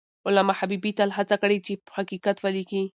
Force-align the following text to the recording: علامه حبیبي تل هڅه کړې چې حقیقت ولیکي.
علامه 0.27 0.53
حبیبي 0.59 0.91
تل 0.99 1.09
هڅه 1.17 1.35
کړې 1.41 1.57
چې 1.65 1.73
حقیقت 1.97 2.37
ولیکي. 2.39 2.83